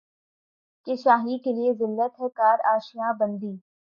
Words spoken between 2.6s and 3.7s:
آشیاں بندی